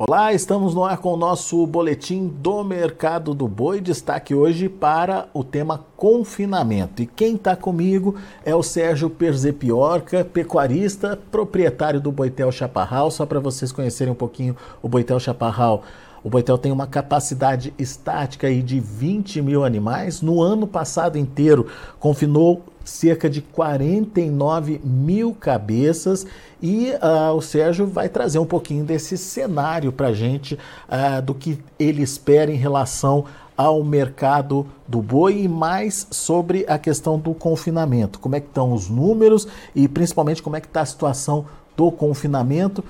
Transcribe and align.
Olá, 0.00 0.32
estamos 0.32 0.76
no 0.76 0.84
ar 0.84 0.98
com 0.98 1.12
o 1.12 1.16
nosso 1.16 1.66
boletim 1.66 2.28
do 2.28 2.62
mercado 2.62 3.34
do 3.34 3.48
boi. 3.48 3.80
Destaque 3.80 4.32
hoje 4.32 4.68
para 4.68 5.28
o 5.34 5.42
tema 5.42 5.84
confinamento. 5.96 7.02
E 7.02 7.06
quem 7.06 7.34
está 7.34 7.56
comigo 7.56 8.14
é 8.44 8.54
o 8.54 8.62
Sérgio 8.62 9.10
Perzepiorca, 9.10 10.24
pecuarista, 10.24 11.18
proprietário 11.32 12.00
do 12.00 12.12
Boitel 12.12 12.52
Chaparral. 12.52 13.10
Só 13.10 13.26
para 13.26 13.40
vocês 13.40 13.72
conhecerem 13.72 14.12
um 14.12 14.16
pouquinho 14.16 14.56
o 14.80 14.88
Boitel 14.88 15.18
Chaparral. 15.18 15.82
O 16.22 16.30
Boitel 16.30 16.58
tem 16.58 16.70
uma 16.70 16.86
capacidade 16.86 17.74
estática 17.76 18.46
aí 18.46 18.62
de 18.62 18.78
20 18.78 19.42
mil 19.42 19.64
animais. 19.64 20.22
No 20.22 20.40
ano 20.40 20.68
passado 20.68 21.18
inteiro, 21.18 21.66
confinou 21.98 22.62
cerca 22.88 23.28
de 23.28 23.40
49 23.40 24.80
mil 24.82 25.34
cabeças 25.34 26.26
e 26.60 26.90
uh, 26.90 27.32
o 27.34 27.40
Sérgio 27.40 27.86
vai 27.86 28.08
trazer 28.08 28.38
um 28.38 28.46
pouquinho 28.46 28.84
desse 28.84 29.16
cenário 29.16 29.92
para 29.92 30.08
a 30.08 30.12
gente 30.12 30.54
uh, 30.54 31.22
do 31.22 31.34
que 31.34 31.58
ele 31.78 32.02
espera 32.02 32.50
em 32.50 32.56
relação 32.56 33.24
ao 33.56 33.82
mercado 33.82 34.66
do 34.86 35.02
boi 35.02 35.42
e 35.42 35.48
mais 35.48 36.06
sobre 36.10 36.64
a 36.68 36.78
questão 36.78 37.18
do 37.18 37.34
confinamento. 37.34 38.18
Como 38.18 38.36
é 38.36 38.40
que 38.40 38.46
estão 38.46 38.72
os 38.72 38.88
números 38.88 39.48
e 39.74 39.88
principalmente 39.88 40.42
como 40.42 40.56
é 40.56 40.60
que 40.60 40.68
está 40.68 40.80
a 40.80 40.86
situação 40.86 41.44
do 41.76 41.92
confinamento. 41.92 42.84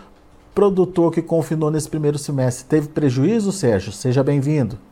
Produtor 0.54 1.12
que 1.12 1.22
confinou 1.22 1.70
nesse 1.70 1.88
primeiro 1.88 2.18
semestre 2.18 2.64
teve 2.64 2.88
prejuízo, 2.88 3.52
Sérgio? 3.52 3.92
Seja 3.92 4.24
bem-vindo. 4.24 4.87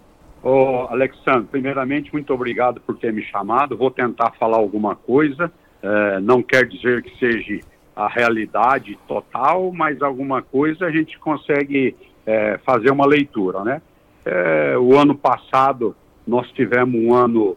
Ô, 0.48 0.86
Alexandre, 0.88 1.48
primeiramente, 1.50 2.12
muito 2.12 2.32
obrigado 2.32 2.80
por 2.80 2.96
ter 2.96 3.12
me 3.12 3.20
chamado. 3.24 3.76
Vou 3.76 3.90
tentar 3.90 4.30
falar 4.38 4.58
alguma 4.58 4.94
coisa. 4.94 5.50
É, 5.82 6.20
não 6.20 6.40
quer 6.40 6.68
dizer 6.68 7.02
que 7.02 7.18
seja 7.18 7.58
a 7.96 8.06
realidade 8.06 8.96
total, 9.08 9.72
mas 9.72 10.00
alguma 10.00 10.42
coisa 10.42 10.86
a 10.86 10.90
gente 10.92 11.18
consegue 11.18 11.96
é, 12.24 12.60
fazer 12.64 12.92
uma 12.92 13.04
leitura, 13.04 13.64
né? 13.64 13.82
É, 14.24 14.78
o 14.78 14.96
ano 14.96 15.16
passado 15.16 15.96
nós 16.24 16.48
tivemos 16.52 16.94
um 16.94 17.12
ano 17.12 17.56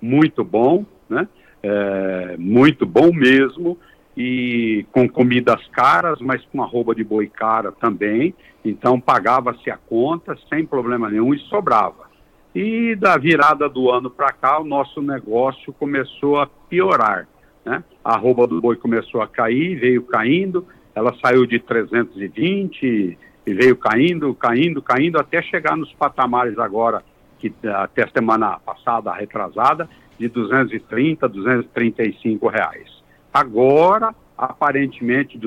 muito 0.00 0.44
bom, 0.44 0.86
né? 1.08 1.26
É, 1.60 2.36
muito 2.38 2.86
bom 2.86 3.12
mesmo 3.12 3.76
e 4.16 4.86
com 4.92 5.08
comidas 5.08 5.66
caras, 5.72 6.20
mas 6.20 6.44
com 6.52 6.62
arroba 6.62 6.94
de 6.94 7.02
boi 7.02 7.26
cara 7.26 7.72
também. 7.72 8.32
Então 8.64 9.00
pagava-se 9.00 9.68
a 9.68 9.76
conta 9.76 10.38
sem 10.48 10.64
problema 10.64 11.10
nenhum 11.10 11.34
e 11.34 11.38
sobrava. 11.40 12.09
E 12.54 12.96
da 12.96 13.16
virada 13.16 13.68
do 13.68 13.90
ano 13.90 14.10
para 14.10 14.32
cá, 14.32 14.60
o 14.60 14.64
nosso 14.64 15.00
negócio 15.00 15.72
começou 15.72 16.40
a 16.40 16.46
piorar. 16.46 17.28
Né? 17.64 17.84
A 18.04 18.14
arroba 18.14 18.46
do 18.46 18.60
boi 18.60 18.76
começou 18.76 19.22
a 19.22 19.28
cair, 19.28 19.78
veio 19.78 20.02
caindo, 20.02 20.66
ela 20.94 21.14
saiu 21.24 21.46
de 21.46 21.60
320 21.60 23.18
e 23.46 23.54
veio 23.54 23.76
caindo, 23.76 24.34
caindo, 24.34 24.82
caindo, 24.82 25.18
até 25.18 25.40
chegar 25.42 25.76
nos 25.76 25.92
patamares 25.92 26.58
agora, 26.58 27.02
que 27.38 27.52
até 27.64 28.06
semana 28.08 28.58
passada, 28.58 29.12
retrasada, 29.12 29.88
de 30.18 30.28
230, 30.28 31.28
235 31.28 32.48
reais. 32.48 33.00
Agora, 33.32 34.14
aparentemente, 34.36 35.38
de 35.38 35.46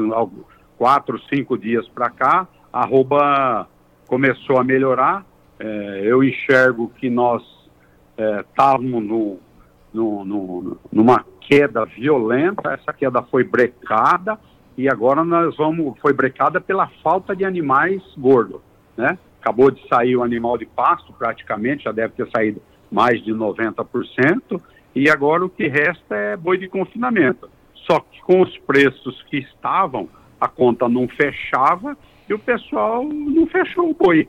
quatro, 0.78 1.20
cinco 1.30 1.58
dias 1.58 1.88
para 1.90 2.10
cá, 2.10 2.48
a 2.72 2.82
arroba 2.82 3.68
começou 4.08 4.58
a 4.58 4.64
melhorar, 4.64 5.26
é, 5.64 6.02
eu 6.04 6.22
enxergo 6.22 6.92
que 6.98 7.10
nós 7.10 7.42
estávamos 8.50 9.02
é, 9.02 9.08
no, 9.08 9.40
no, 9.94 10.26
no, 10.26 10.78
numa 10.92 11.26
queda 11.40 11.86
violenta, 11.86 12.74
essa 12.74 12.92
queda 12.92 13.24
foi 13.24 13.46
brecada 13.46 14.38
e 14.78 14.90
agora 14.90 15.24
nós 15.24 15.56
vamos, 15.56 15.98
foi 16.02 16.12
brecada 16.12 16.60
pela 16.60 16.88
falta 17.02 17.34
de 17.34 17.46
animais 17.46 18.02
gordos, 18.18 18.60
né? 18.98 19.18
Acabou 19.40 19.72
de 19.72 19.86
sair 19.88 20.16
o 20.18 20.24
animal 20.24 20.58
de 20.58 20.66
pasto 20.66 21.14
praticamente, 21.14 21.86
já 21.86 21.92
deve 21.92 22.14
ter 22.14 22.30
saído 22.30 22.62
mais 22.92 23.24
de 23.24 23.34
90%, 23.34 24.62
e 24.96 25.10
agora 25.10 25.46
o 25.46 25.50
que 25.50 25.68
resta 25.68 26.16
é 26.16 26.38
boi 26.38 26.58
de 26.58 26.68
confinamento. 26.68 27.50
Só 27.74 28.00
que 28.00 28.22
com 28.22 28.42
os 28.42 28.58
preços 28.60 29.22
que 29.24 29.38
estavam, 29.38 30.08
a 30.40 30.48
conta 30.48 30.88
não 30.88 31.08
fechava 31.08 31.98
e 32.30 32.34
o 32.34 32.40
pessoal 32.40 33.04
não 33.04 33.48
fechou 33.48 33.90
o 33.90 33.94
boi 33.94 34.28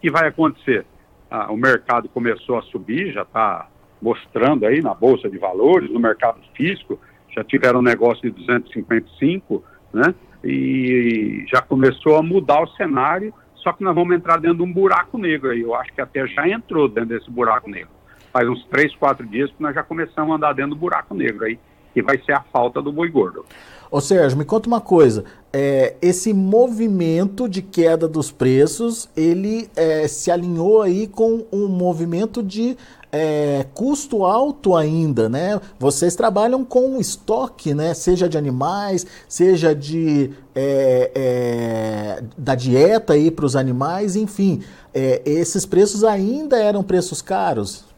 que 0.00 0.10
vai 0.10 0.28
acontecer? 0.28 0.84
Ah, 1.30 1.52
o 1.52 1.56
mercado 1.56 2.08
começou 2.08 2.58
a 2.58 2.62
subir, 2.62 3.12
já 3.12 3.22
está 3.22 3.68
mostrando 4.00 4.66
aí 4.66 4.80
na 4.80 4.94
Bolsa 4.94 5.28
de 5.28 5.38
Valores, 5.38 5.90
no 5.90 6.00
mercado 6.00 6.40
físico, 6.54 6.98
já 7.34 7.44
tiveram 7.44 7.80
um 7.80 7.82
negócio 7.82 8.22
de 8.22 8.30
255, 8.30 9.62
né? 9.92 10.14
E 10.42 11.44
já 11.48 11.60
começou 11.60 12.16
a 12.16 12.22
mudar 12.22 12.62
o 12.62 12.66
cenário, 12.68 13.32
só 13.56 13.72
que 13.72 13.84
nós 13.84 13.94
vamos 13.94 14.16
entrar 14.16 14.38
dentro 14.38 14.58
de 14.58 14.62
um 14.62 14.72
buraco 14.72 15.18
negro 15.18 15.50
aí. 15.50 15.60
Eu 15.60 15.74
acho 15.74 15.92
que 15.92 16.00
até 16.00 16.26
já 16.26 16.48
entrou 16.48 16.88
dentro 16.88 17.10
desse 17.10 17.30
buraco 17.30 17.68
negro. 17.68 17.90
Faz 18.32 18.48
uns 18.48 18.64
três, 18.66 18.94
quatro 18.96 19.26
dias 19.26 19.50
que 19.50 19.62
nós 19.62 19.74
já 19.74 19.82
começamos 19.82 20.32
a 20.32 20.36
andar 20.36 20.52
dentro 20.54 20.70
do 20.70 20.76
buraco 20.76 21.14
negro 21.14 21.44
aí, 21.44 21.58
que 21.92 22.00
vai 22.00 22.18
ser 22.18 22.32
a 22.32 22.40
falta 22.40 22.80
do 22.80 22.90
boi 22.90 23.10
gordo. 23.10 23.44
Ô 23.90 24.00
Sérgio, 24.00 24.38
me 24.38 24.44
conta 24.44 24.68
uma 24.68 24.80
coisa. 24.80 25.24
É, 25.52 25.94
esse 26.00 26.32
movimento 26.32 27.48
de 27.48 27.60
queda 27.60 28.06
dos 28.06 28.30
preços, 28.30 29.08
ele 29.16 29.68
é, 29.74 30.06
se 30.06 30.30
alinhou 30.30 30.80
aí 30.80 31.08
com 31.08 31.44
um 31.52 31.66
movimento 31.66 32.40
de 32.40 32.76
é, 33.10 33.66
custo 33.74 34.24
alto 34.24 34.76
ainda, 34.76 35.28
né? 35.28 35.60
Vocês 35.76 36.14
trabalham 36.14 36.64
com 36.64 37.00
estoque, 37.00 37.74
né? 37.74 37.92
Seja 37.92 38.28
de 38.28 38.38
animais, 38.38 39.04
seja 39.28 39.74
de 39.74 40.30
é, 40.54 41.10
é, 41.12 42.22
da 42.38 42.54
dieta 42.54 43.14
aí 43.14 43.28
para 43.28 43.44
os 43.44 43.56
animais, 43.56 44.14
enfim. 44.14 44.62
É, 44.94 45.20
esses 45.24 45.66
preços 45.66 46.04
ainda 46.04 46.56
eram 46.56 46.84
preços 46.84 47.20
caros. 47.20 47.89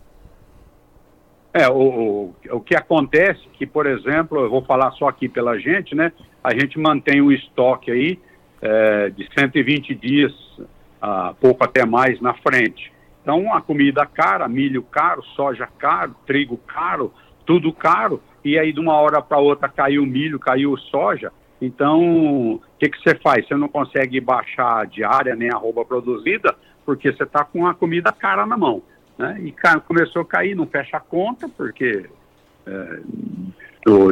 É, 1.54 1.68
o, 1.68 2.34
o, 2.50 2.60
que 2.60 2.74
acontece 2.74 3.46
que, 3.52 3.66
por 3.66 3.86
exemplo, 3.86 4.40
eu 4.40 4.50
vou 4.50 4.62
falar 4.62 4.90
só 4.92 5.08
aqui 5.08 5.28
pela 5.28 5.58
gente, 5.58 5.94
né? 5.94 6.10
A 6.42 6.54
gente 6.54 6.78
mantém 6.78 7.20
um 7.20 7.30
estoque 7.30 7.90
aí 7.90 8.18
é, 8.62 9.10
de 9.10 9.28
120 9.38 9.94
dias, 9.94 10.32
ah, 11.00 11.34
pouco 11.38 11.62
até 11.62 11.84
mais 11.84 12.20
na 12.22 12.32
frente. 12.34 12.90
Então, 13.20 13.52
a 13.52 13.60
comida 13.60 14.06
cara, 14.06 14.48
milho 14.48 14.82
caro, 14.82 15.22
soja 15.36 15.68
caro, 15.78 16.14
trigo 16.26 16.56
caro, 16.56 17.12
tudo 17.44 17.72
caro, 17.72 18.22
e 18.44 18.58
aí 18.58 18.72
de 18.72 18.80
uma 18.80 18.94
hora 18.94 19.20
para 19.20 19.38
outra 19.38 19.68
caiu 19.68 20.02
o 20.02 20.06
milho, 20.06 20.38
caiu 20.38 20.76
soja. 20.76 21.30
Então, 21.60 22.54
o 22.54 22.60
que, 22.78 22.88
que 22.88 23.00
você 23.00 23.14
faz? 23.16 23.46
Você 23.46 23.54
não 23.54 23.68
consegue 23.68 24.20
baixar 24.20 24.80
a 24.80 24.84
diária 24.84 25.36
nem 25.36 25.50
a 25.50 25.56
roupa 25.56 25.84
produzida, 25.84 26.56
porque 26.84 27.12
você 27.12 27.22
está 27.22 27.44
com 27.44 27.66
a 27.66 27.74
comida 27.74 28.10
cara 28.10 28.44
na 28.46 28.56
mão. 28.56 28.82
Né? 29.22 29.40
E 29.40 29.54
começou 29.82 30.22
a 30.22 30.26
cair, 30.26 30.56
não 30.56 30.66
fecha 30.66 30.96
a 30.96 31.00
conta, 31.00 31.48
porque 31.48 32.06
é, 32.66 32.98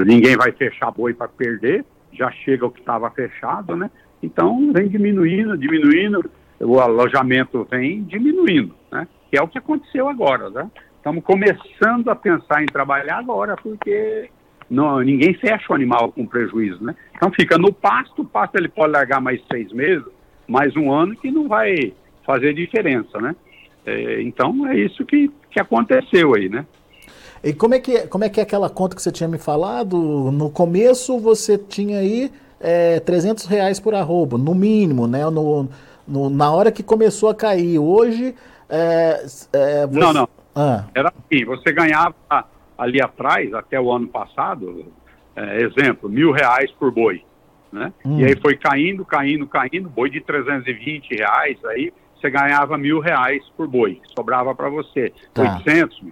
ninguém 0.06 0.37
vai 0.37 0.53
fechar 0.53 0.93
boi 0.93 1.12
para 1.12 1.26
perder, 1.26 1.84
já 2.12 2.31
chega 2.31 2.65
o 2.65 2.71
que 2.71 2.78
estava 2.78 3.10
fechado, 3.10 3.75
né? 3.75 3.91
Então 4.22 4.72
vem 4.72 4.87
diminuindo, 4.87 5.59
diminuindo, 5.59 6.31
o 6.60 6.78
alojamento 6.78 7.66
vem 7.69 8.04
diminuindo, 8.04 8.72
né? 8.93 9.09
Que 9.28 9.37
é 9.37 9.43
o 9.43 9.49
que 9.49 9.59
aconteceu 9.59 10.09
agora, 10.09 10.49
né? 10.49 10.70
Estamos 10.97 11.25
começando 11.25 12.09
a 12.09 12.15
pensar 12.15 12.62
em 12.62 12.66
trabalhar 12.66 13.19
agora, 13.19 13.56
porque 13.56 14.31
não, 14.70 15.00
ninguém 15.00 15.34
fecha 15.34 15.72
o 15.72 15.75
animal 15.75 16.12
com 16.12 16.25
prejuízo, 16.25 16.84
né? 16.84 16.94
Então 17.16 17.32
fica 17.32 17.59
no 17.59 17.72
pasto, 17.72 18.22
o 18.22 18.25
pasto 18.25 18.54
ele 18.54 18.69
pode 18.69 18.93
largar 18.93 19.20
mais 19.20 19.43
seis 19.50 19.72
meses, 19.72 20.06
mais 20.47 20.76
um 20.76 20.93
ano, 20.93 21.16
que 21.16 21.32
não 21.32 21.49
vai 21.49 21.93
fazer 22.25 22.54
diferença, 22.54 23.20
né? 23.20 23.34
É, 23.87 24.23
então 24.23 24.67
é 24.67 24.77
isso 24.77 25.05
que, 25.05 25.31
que 25.51 25.61
aconteceu 25.61 26.35
aí, 26.35 26.49
né? 26.49 26.67
E 27.43 27.55
como 27.55 27.75
é, 27.75 27.81
que, 27.81 28.07
como 28.09 28.25
é 28.25 28.29
que 28.29 28.39
é 28.39 28.43
aquela 28.43 28.69
conta 28.69 28.95
que 28.95 29.03
você 29.03 29.11
tinha 29.11 29.29
me 29.29 29.38
falado? 29.38 29.97
No 30.31 30.50
começo 30.50 31.19
você 31.19 31.56
tinha 31.56 31.99
aí 31.99 32.31
é, 32.61 33.00
300 33.00 33.47
reais 33.47 33.81
por 33.81 33.94
arroba, 33.94 34.37
no 34.37 34.55
mínimo, 34.55 35.06
né? 35.06 35.25
No, 35.31 35.69
no, 36.06 36.29
na 36.29 36.53
hora 36.53 36.71
que 36.71 36.82
começou 36.82 37.31
a 37.31 37.35
cair. 37.35 37.79
Hoje. 37.79 38.35
É, 38.69 39.25
é, 39.53 39.87
você... 39.87 39.99
Não, 39.99 40.12
não. 40.12 40.29
Ah. 40.55 40.85
Era 40.94 41.09
assim: 41.09 41.44
você 41.44 41.73
ganhava 41.73 42.15
ali 42.76 43.00
atrás, 43.00 43.53
até 43.55 43.81
o 43.81 43.91
ano 43.91 44.09
passado, 44.09 44.87
é, 45.35 45.62
exemplo, 45.62 46.09
mil 46.09 46.33
reais 46.33 46.71
por 46.73 46.91
boi. 46.91 47.23
Né? 47.73 47.93
Hum. 48.05 48.19
E 48.19 48.25
aí 48.25 48.37
foi 48.37 48.56
caindo, 48.56 49.05
caindo, 49.05 49.47
caindo, 49.47 49.88
boi 49.88 50.11
de 50.11 50.21
320 50.21 51.15
reais, 51.15 51.56
aí 51.67 51.93
você 52.20 52.31
ganhava 52.31 52.76
mil 52.76 53.00
reais 53.00 53.43
por 53.56 53.67
boi, 53.67 54.00
sobrava 54.17 54.55
para 54.55 54.69
você 54.69 55.12
tá. 55.32 55.55
800, 55.56 56.02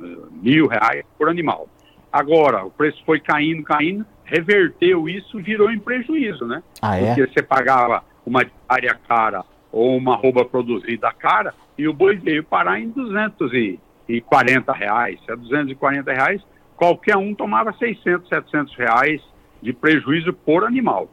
mil 0.43 0.66
reais 0.66 1.05
por 1.16 1.28
animal. 1.28 1.69
Agora, 2.12 2.64
o 2.64 2.70
preço 2.70 3.02
foi 3.05 3.20
caindo, 3.20 3.62
caindo, 3.62 4.05
reverteu 4.25 5.08
isso, 5.08 5.38
virou 5.38 5.70
em 5.70 5.78
prejuízo, 5.78 6.46
né? 6.46 6.62
Ah, 6.81 6.96
é? 6.96 7.06
Porque 7.14 7.26
você 7.26 7.43
pagava 7.43 8.02
uma 8.25 8.44
área 8.69 8.94
cara 9.06 9.44
ou 9.70 9.96
uma 9.96 10.16
roupa 10.16 10.44
produzida 10.44 11.12
cara 11.12 11.55
e 11.76 11.87
o 11.87 11.93
boi 11.93 12.16
veio 12.16 12.43
parar 12.43 12.81
em 12.81 12.88
240 12.88 14.72
reais. 14.72 15.20
Se 15.25 15.32
é 15.32 15.37
240 15.37 16.12
reais, 16.12 16.43
qualquer 16.76 17.16
um 17.16 17.34
tomava 17.34 17.72
600, 17.72 18.28
700 18.28 18.75
reais 18.76 19.22
de 19.62 19.72
prejuízo 19.72 20.32
por 20.32 20.64
animal, 20.64 21.11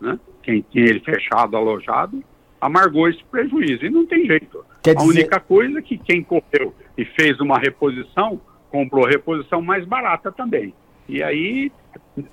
né? 0.00 0.18
Quem 0.42 0.60
tinha 0.70 0.84
ele 0.84 1.00
fechado, 1.00 1.56
alojado, 1.56 2.22
amargou 2.64 3.06
esse 3.10 3.22
prejuízo. 3.24 3.84
E 3.84 3.90
não 3.90 4.06
tem 4.06 4.26
jeito. 4.26 4.64
Quer 4.82 4.96
a 4.96 5.02
única 5.02 5.38
coisa 5.38 5.80
é 5.80 5.82
que 5.82 5.98
quem 5.98 6.22
correu 6.22 6.74
e 6.96 7.04
fez 7.04 7.38
uma 7.38 7.58
reposição, 7.58 8.40
comprou 8.70 9.04
reposição 9.04 9.60
mais 9.60 9.84
barata 9.84 10.32
também. 10.32 10.72
E 11.06 11.22
aí 11.22 11.70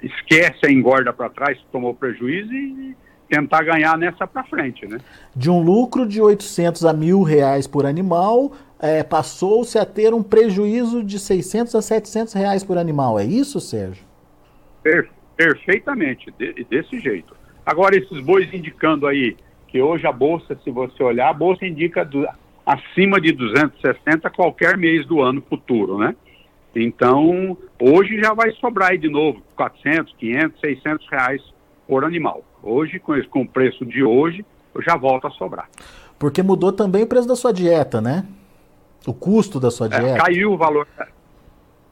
esquece 0.01 0.65
a 0.65 0.71
engorda 0.71 1.11
para 1.11 1.29
trás, 1.29 1.59
tomou 1.69 1.93
prejuízo 1.93 2.53
e 2.53 2.95
tentar 3.27 3.63
ganhar 3.63 3.97
nessa 3.97 4.25
para 4.25 4.45
frente, 4.45 4.87
né? 4.87 4.99
De 5.35 5.49
um 5.49 5.61
lucro 5.61 6.07
de 6.07 6.21
800 6.21 6.85
a 6.85 6.93
mil 6.93 7.23
reais 7.23 7.67
por 7.67 7.85
animal, 7.85 8.53
é, 8.79 9.03
passou-se 9.03 9.77
a 9.77 9.85
ter 9.85 10.13
um 10.13 10.23
prejuízo 10.23 11.03
de 11.03 11.19
600 11.19 11.75
a 11.75 11.81
700 11.81 12.33
reais 12.33 12.63
por 12.63 12.77
animal. 12.77 13.19
É 13.19 13.25
isso, 13.25 13.59
Sérgio? 13.59 14.05
Per 14.81 15.09
perfeitamente, 15.35 16.31
de, 16.37 16.65
desse 16.69 16.99
jeito. 16.99 17.35
Agora, 17.65 17.97
esses 17.97 18.19
bois 18.21 18.53
indicando 18.53 19.07
aí 19.07 19.35
que 19.71 19.81
hoje 19.81 20.05
a 20.05 20.11
bolsa, 20.11 20.59
se 20.63 20.69
você 20.69 21.01
olhar, 21.01 21.29
a 21.29 21.33
bolsa 21.33 21.65
indica 21.65 22.03
do, 22.03 22.27
acima 22.65 23.21
de 23.21 23.31
260 23.31 24.29
qualquer 24.29 24.77
mês 24.77 25.05
do 25.05 25.21
ano 25.21 25.41
futuro, 25.41 25.97
né? 25.97 26.15
Então, 26.75 27.57
hoje 27.79 28.19
já 28.19 28.33
vai 28.33 28.51
sobrar 28.51 28.91
aí 28.91 28.97
de 28.97 29.09
novo 29.09 29.41
400, 29.55 30.13
500, 30.17 30.59
600 30.59 31.09
reais 31.09 31.41
por 31.87 32.03
animal. 32.03 32.43
Hoje, 32.61 32.99
com, 32.99 33.15
esse, 33.15 33.27
com 33.27 33.41
o 33.41 33.47
preço 33.47 33.85
de 33.85 34.03
hoje, 34.03 34.45
já 34.81 34.95
volta 34.95 35.27
a 35.27 35.31
sobrar. 35.31 35.69
Porque 36.19 36.43
mudou 36.43 36.71
também 36.71 37.03
o 37.03 37.07
preço 37.07 37.27
da 37.27 37.35
sua 37.35 37.51
dieta, 37.51 37.99
né? 37.99 38.25
O 39.07 39.13
custo 39.13 39.59
da 39.59 39.71
sua 39.71 39.87
é, 39.87 39.89
dieta. 39.89 40.07
É, 40.07 40.17
caiu 40.17 40.53
o 40.53 40.57
valor, 40.57 40.87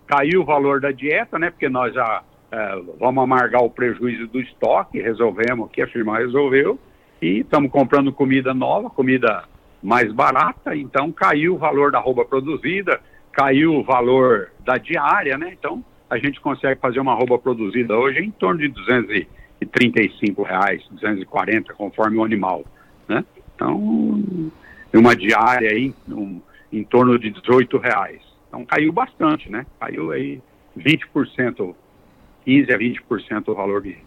caiu 0.06 0.42
o 0.42 0.46
valor 0.46 0.80
da 0.80 0.92
dieta, 0.92 1.40
né? 1.40 1.50
Porque 1.50 1.68
nós 1.68 1.94
já 1.94 2.24
é, 2.52 2.82
vamos 3.00 3.24
amargar 3.24 3.64
o 3.64 3.70
prejuízo 3.70 4.28
do 4.28 4.40
estoque, 4.40 5.02
resolvemos 5.02 5.68
aqui, 5.68 5.82
a 5.82 5.88
firma 5.88 6.18
resolveu, 6.18 6.80
e 7.22 7.40
estamos 7.40 7.72
comprando 7.72 8.12
comida 8.12 8.54
nova, 8.54 8.90
comida 8.90 9.44
mais 9.82 10.12
barata, 10.12 10.76
então 10.76 11.12
caiu 11.12 11.56
o 11.56 11.58
valor 11.58 11.92
da 11.92 12.00
roupa 12.00 12.26
produzida, 12.26 13.00
caiu 13.32 13.76
o 13.76 13.84
valor 13.84 14.52
da 14.66 14.78
diária, 14.78 15.38
né? 15.38 15.56
Então 15.58 15.84
a 16.10 16.18
gente 16.18 16.40
consegue 16.42 16.80
fazer 16.80 17.00
uma 17.00 17.14
roupa 17.14 17.38
produzida 17.38 17.96
hoje 17.98 18.20
em 18.20 18.32
torno 18.32 18.60
de 18.60 18.68
235 18.70 20.44
reais, 20.44 20.84
240, 20.92 21.74
conforme 21.74 22.18
o 22.18 22.24
animal, 22.24 22.66
né? 23.08 23.24
Então, 23.56 23.78
uma 24.94 25.16
diária 25.16 25.70
aí 25.70 25.94
um, 26.08 26.42
em 26.72 26.84
torno 26.84 27.18
de 27.20 27.30
18 27.30 27.78
reais. 27.78 28.22
Então 28.48 28.66
caiu 28.66 28.92
bastante, 28.92 29.52
né? 29.52 29.66
Caiu 29.80 30.12
aí 30.12 30.42
20%, 30.78 31.76
15 32.46 32.74
a 32.74 32.78
20% 32.78 33.48
o 33.48 33.54
valor 33.54 33.82
de 33.82 33.98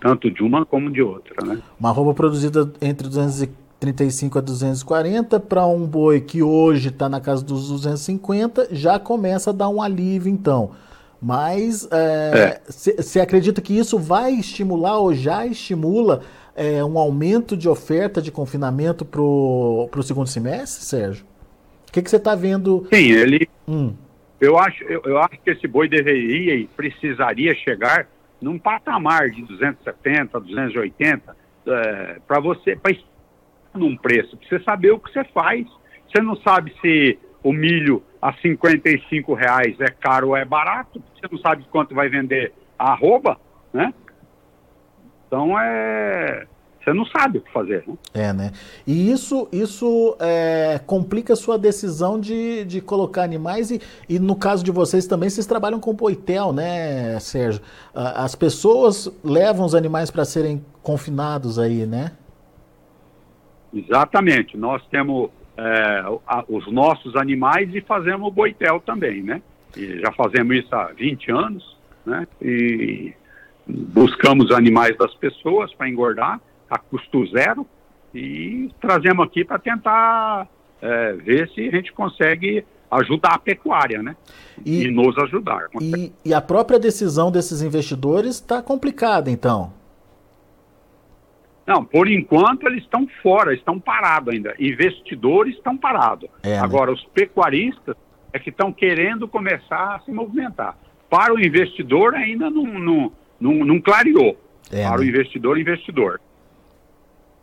tanto 0.00 0.30
de 0.30 0.42
uma 0.42 0.64
como 0.64 0.90
de 0.90 1.02
outra, 1.02 1.46
né? 1.46 1.58
Uma 1.78 1.90
roupa 1.90 2.14
produzida 2.14 2.72
entre 2.80 3.06
240 3.06 3.60
35 3.80 4.38
a 4.38 4.42
240, 4.42 5.40
para 5.40 5.66
um 5.66 5.86
boi 5.86 6.20
que 6.20 6.42
hoje 6.42 6.90
está 6.90 7.08
na 7.08 7.18
casa 7.18 7.42
dos 7.42 7.70
250, 7.70 8.68
já 8.72 8.98
começa 8.98 9.50
a 9.50 9.52
dar 9.54 9.70
um 9.70 9.80
alívio 9.80 10.30
então. 10.30 10.72
Mas 11.20 11.88
você 12.68 13.18
é, 13.18 13.20
é. 13.20 13.22
acredita 13.22 13.60
que 13.60 13.76
isso 13.76 13.98
vai 13.98 14.32
estimular 14.32 14.98
ou 14.98 15.14
já 15.14 15.46
estimula 15.46 16.22
é, 16.54 16.84
um 16.84 16.98
aumento 16.98 17.56
de 17.56 17.68
oferta 17.68 18.20
de 18.20 18.30
confinamento 18.30 19.04
para 19.04 19.20
o 19.20 20.02
segundo 20.02 20.26
semestre, 20.28 20.84
Sérgio? 20.84 21.24
O 21.88 21.92
que 21.92 22.08
você 22.08 22.16
está 22.16 22.34
vendo? 22.34 22.86
Sim, 22.92 23.10
ele. 23.10 23.48
Hum. 23.66 23.94
Eu, 24.40 24.58
acho, 24.58 24.84
eu, 24.84 25.02
eu 25.04 25.18
acho 25.18 25.38
que 25.42 25.50
esse 25.50 25.66
boi 25.66 25.88
deveria 25.88 26.54
e 26.54 26.66
precisaria 26.66 27.54
chegar 27.54 28.06
num 28.40 28.58
patamar 28.58 29.30
de 29.30 29.42
270, 29.42 30.40
280, 30.40 31.36
é, 31.66 32.18
para 32.26 32.40
você, 32.40 32.74
para 32.76 32.92
num 33.74 33.96
preço, 33.96 34.36
para 34.36 34.48
você 34.48 34.64
saber 34.64 34.90
o 34.92 34.98
que 34.98 35.12
você 35.12 35.24
faz. 35.24 35.66
Você 36.08 36.20
não 36.22 36.34
sabe 36.36 36.74
se 36.80 37.18
o 37.42 37.52
milho 37.52 38.02
a 38.20 38.32
55 38.32 39.32
reais 39.34 39.80
é 39.80 39.88
caro 39.90 40.28
ou 40.28 40.36
é 40.36 40.44
barato, 40.44 41.02
você 41.14 41.28
não 41.30 41.38
sabe 41.38 41.64
quanto 41.70 41.94
vai 41.94 42.08
vender 42.08 42.52
a 42.78 42.92
arroba, 42.92 43.38
né? 43.72 43.94
Então 45.26 45.58
é 45.58 46.46
você 46.90 46.94
não 46.94 47.06
sabe 47.06 47.38
o 47.38 47.40
que 47.40 47.52
fazer. 47.52 47.84
Né? 47.86 47.94
É, 48.14 48.32
né? 48.32 48.52
E 48.86 49.10
isso, 49.10 49.48
isso 49.52 50.16
é, 50.20 50.80
complica 50.86 51.32
a 51.32 51.36
sua 51.36 51.58
decisão 51.58 52.20
de, 52.20 52.64
de 52.64 52.80
colocar 52.80 53.22
animais 53.22 53.70
e, 53.70 53.80
e 54.08 54.18
no 54.18 54.36
caso 54.36 54.64
de 54.64 54.70
vocês 54.70 55.06
também, 55.06 55.30
vocês 55.30 55.46
trabalham 55.46 55.80
com 55.80 55.94
poitel, 55.94 56.52
né, 56.52 57.18
Sérgio? 57.20 57.62
As 57.94 58.34
pessoas 58.34 59.08
levam 59.22 59.64
os 59.64 59.74
animais 59.74 60.10
para 60.10 60.24
serem 60.24 60.64
confinados 60.82 61.58
aí, 61.58 61.86
né? 61.86 62.12
Exatamente. 63.72 64.56
Nós 64.56 64.82
temos 64.90 65.30
é, 65.56 66.02
os 66.48 66.70
nossos 66.72 67.14
animais 67.16 67.72
e 67.74 67.80
fazemos 67.80 68.28
o 68.28 68.30
boitel 68.30 68.80
também, 68.80 69.22
né? 69.22 69.40
E 69.76 70.00
já 70.00 70.10
fazemos 70.12 70.56
isso 70.56 70.74
há 70.74 70.86
20 70.86 71.30
anos, 71.30 71.76
né? 72.04 72.26
E 72.42 73.12
buscamos 73.68 74.50
animais 74.50 74.96
das 74.96 75.14
pessoas 75.14 75.72
para 75.74 75.88
engordar 75.88 76.40
a 76.70 76.78
custo 76.78 77.26
zero 77.26 77.66
e 78.14 78.70
trazemos 78.80 79.26
aqui 79.26 79.44
para 79.44 79.58
tentar 79.58 80.48
é, 80.80 81.12
ver 81.14 81.48
se 81.50 81.68
a 81.68 81.70
gente 81.70 81.92
consegue 81.92 82.64
ajudar 82.90 83.34
a 83.34 83.38
pecuária, 83.38 84.02
né? 84.02 84.16
E, 84.64 84.84
e 84.84 84.90
nos 84.90 85.16
ajudar. 85.18 85.66
E, 85.80 86.12
e, 86.24 86.34
a 86.34 86.40
própria 86.40 86.78
decisão 86.78 87.30
desses 87.30 87.62
investidores 87.62 88.36
está 88.36 88.62
complicada, 88.62 89.30
então. 89.30 89.72
Não, 91.66 91.84
por 91.84 92.08
enquanto 92.08 92.66
eles 92.66 92.82
estão 92.82 93.06
fora, 93.22 93.54
estão 93.54 93.78
parados 93.78 94.34
ainda. 94.34 94.54
Investidores 94.58 95.54
estão 95.54 95.76
parados. 95.76 96.28
É, 96.42 96.50
né? 96.50 96.58
Agora, 96.58 96.90
os 96.90 97.04
pecuaristas 97.14 97.94
é 98.32 98.38
que 98.38 98.50
estão 98.50 98.72
querendo 98.72 99.28
começar 99.28 99.96
a 99.96 100.00
se 100.00 100.10
movimentar. 100.10 100.76
Para 101.08 101.32
o 101.32 101.38
investidor 101.38 102.14
ainda 102.14 102.50
não, 102.50 102.64
não, 102.66 103.12
não, 103.38 103.54
não 103.64 103.80
clareou. 103.80 104.36
É, 104.70 104.82
Para 104.82 104.98
né? 104.98 105.04
o 105.04 105.08
investidor, 105.08 105.58
investidor. 105.58 106.20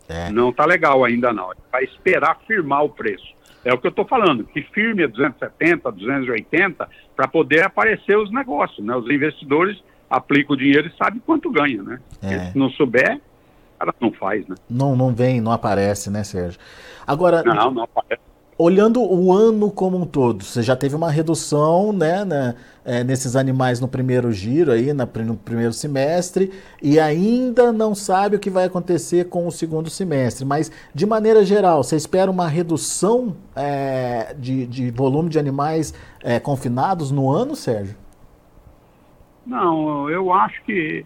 É. 0.08 0.30
Não 0.30 0.50
está 0.50 0.66
legal 0.66 1.04
ainda 1.04 1.34
não. 1.34 1.52
Vai 1.72 1.84
esperar 1.84 2.40
firmar 2.48 2.84
o 2.84 2.90
preço. 2.90 3.36
É 3.66 3.74
o 3.74 3.78
que 3.78 3.88
eu 3.88 3.90
estou 3.90 4.06
falando, 4.06 4.46
que 4.46 4.62
firme 4.62 5.04
a 5.04 5.08
270, 5.08 5.92
280, 5.92 6.90
para 7.16 7.28
poder 7.28 7.66
aparecer 7.66 8.18
os 8.18 8.32
negócios. 8.32 8.86
Né? 8.86 8.96
Os 8.96 9.10
investidores 9.10 9.78
aplicam 10.10 10.56
o 10.56 10.58
dinheiro 10.58 10.88
e 10.88 10.98
sabem 10.98 11.22
quanto 11.26 11.52
ganha. 11.52 11.84
Né? 11.84 12.00
É. 12.22 12.52
Se 12.52 12.58
não 12.58 12.70
souber, 12.70 13.20
ela 13.80 13.94
não 14.00 14.12
faz, 14.12 14.48
né? 14.48 14.56
Não, 14.70 14.96
não 14.96 15.14
vem, 15.14 15.42
não 15.42 15.52
aparece, 15.52 16.10
né, 16.10 16.24
Sérgio? 16.24 16.60
Agora, 17.06 17.44
não, 17.44 17.72
não 17.72 17.84
aparece. 17.84 18.22
Olhando 18.60 19.04
o 19.04 19.32
ano 19.32 19.70
como 19.70 19.98
um 19.98 20.06
todo, 20.06 20.44
você 20.44 20.64
já 20.64 20.76
teve 20.76 20.96
uma 20.96 21.12
redução 21.12 21.94
né, 21.94 22.26
né 22.26 22.56
é, 22.84 23.04
nesses 23.04 23.36
animais 23.36 23.80
no 23.80 23.88
primeiro 23.88 24.32
giro, 24.32 24.72
aí, 24.72 24.94
na, 24.94 25.06
no 25.06 25.36
primeiro 25.36 25.74
semestre, 25.74 26.52
e 26.82 27.00
ainda 27.00 27.72
não 27.72 27.94
sabe 27.94 28.36
o 28.36 28.40
que 28.40 28.50
vai 28.50 28.66
acontecer 28.66 29.26
com 29.26 29.46
o 29.46 29.52
segundo 29.52 29.92
semestre. 29.92 30.44
Mas, 30.44 30.72
de 30.92 31.06
maneira 31.06 31.46
geral, 31.46 31.84
você 31.84 31.96
espera 31.96 32.32
uma 32.32 32.48
redução 32.48 33.36
é, 33.56 34.34
de, 34.40 34.66
de 34.66 34.90
volume 34.90 35.30
de 35.30 35.38
animais 35.38 35.94
é, 36.24 36.40
confinados 36.40 37.12
no 37.12 37.30
ano, 37.30 37.56
Sérgio? 37.56 37.96
Não, 39.46 40.10
eu 40.10 40.34
acho 40.34 40.64
que 40.64 41.06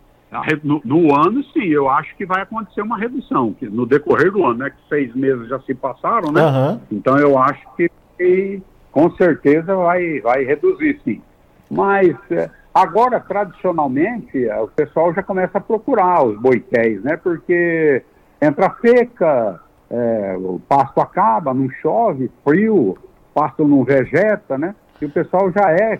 no, 0.63 0.81
no, 0.85 1.15
ano, 1.15 1.43
sim, 1.51 1.65
eu 1.65 1.89
acho 1.89 2.15
que 2.15 2.25
vai 2.25 2.41
acontecer 2.41 2.81
uma 2.81 2.97
redução, 2.97 3.53
no 3.61 3.85
decorrer 3.85 4.31
do 4.31 4.45
ano, 4.45 4.59
né, 4.59 4.69
que 4.69 4.77
seis 4.87 5.13
meses 5.13 5.49
já 5.49 5.59
se 5.61 5.73
passaram, 5.73 6.31
né? 6.31 6.45
Uhum. 6.45 6.79
Então 6.89 7.17
eu 7.17 7.37
acho 7.37 7.61
que, 7.75 7.91
que, 8.17 8.61
com 8.91 9.11
certeza 9.11 9.75
vai, 9.75 10.21
vai 10.21 10.43
reduzir, 10.45 11.01
sim. 11.03 11.21
Mas 11.69 12.15
é, 12.31 12.49
agora, 12.73 13.19
tradicionalmente, 13.19 14.47
é, 14.47 14.57
o 14.61 14.67
pessoal 14.67 15.13
já 15.13 15.21
começa 15.21 15.57
a 15.57 15.61
procurar 15.61 16.23
os 16.23 16.39
boitéis, 16.39 17.03
né? 17.03 17.17
Porque 17.17 18.01
entra 18.41 18.73
seca, 18.81 19.59
é, 19.89 20.35
o 20.37 20.61
pasto 20.67 21.01
acaba, 21.01 21.53
não 21.53 21.69
chove, 21.81 22.31
frio, 22.43 22.75
o 22.75 22.97
pasto 23.33 23.67
não 23.67 23.83
vegeta, 23.83 24.57
né? 24.57 24.73
E 25.01 25.05
o 25.05 25.09
pessoal 25.09 25.51
já 25.51 25.71
é, 25.71 25.99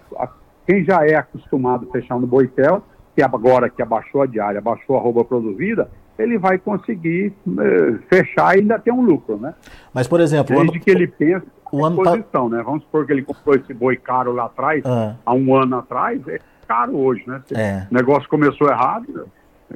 quem 0.66 0.86
já 0.86 1.06
é 1.06 1.16
acostumado 1.16 1.88
a 1.90 1.92
fechar 1.92 2.18
no 2.18 2.28
boitel, 2.28 2.84
que 3.16 3.22
agora 3.22 3.70
que 3.70 3.82
abaixou 3.82 4.22
a 4.22 4.26
diária, 4.26 4.60
abaixou 4.60 4.98
a 4.98 5.00
roupa 5.00 5.24
produzida, 5.24 5.90
ele 6.18 6.38
vai 6.38 6.58
conseguir 6.58 7.34
eh, 7.48 8.00
fechar 8.10 8.56
e 8.56 8.60
ainda 8.60 8.80
ter 8.80 8.92
um 8.92 9.02
lucro, 9.02 9.38
né? 9.38 9.54
Mas, 9.94 10.08
por 10.08 10.20
exemplo... 10.20 10.56
Desde 10.56 10.76
ano... 10.76 10.84
que 10.84 10.92
ele 10.92 11.08
pensa 11.08 11.46
o 11.72 11.86
ano 11.86 11.98
posição, 11.98 12.50
tá... 12.50 12.58
né? 12.58 12.64
Vamos 12.64 12.84
supor 12.84 13.06
que 13.06 13.14
ele 13.14 13.24
comprou 13.24 13.56
esse 13.56 13.74
boi 13.74 13.98
caro 13.98 14.34
lá 14.34 14.46
atrás, 14.46 14.84
ah. 14.86 15.16
há 15.26 15.34
um 15.34 15.56
ano 15.56 15.78
atrás, 15.78 16.26
é 16.28 16.40
caro 16.68 16.98
hoje, 16.98 17.24
né? 17.28 17.42
Se 17.48 17.56
é. 17.56 17.88
o 17.90 17.94
negócio 17.94 18.30
começou 18.30 18.70
errado, 18.70 19.28
eh, 19.74 19.76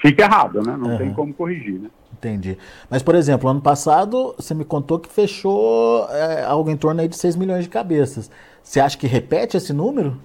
fica 0.00 0.24
errado, 0.24 0.62
né? 0.62 0.76
Não 0.76 0.90
uhum. 0.90 0.98
tem 0.98 1.14
como 1.14 1.32
corrigir, 1.32 1.78
né? 1.78 1.88
Entendi. 2.12 2.58
Mas, 2.88 3.02
por 3.02 3.14
exemplo, 3.14 3.48
ano 3.48 3.60
passado 3.60 4.34
você 4.36 4.54
me 4.54 4.64
contou 4.64 4.98
que 4.98 5.08
fechou 5.08 6.06
é, 6.10 6.44
algo 6.44 6.70
em 6.70 6.76
torno 6.76 7.00
aí 7.00 7.08
de 7.08 7.16
6 7.16 7.36
milhões 7.36 7.64
de 7.64 7.70
cabeças. 7.70 8.30
Você 8.62 8.78
acha 8.80 8.98
que 8.98 9.06
repete 9.06 9.56
esse 9.56 9.72
número? 9.72 10.18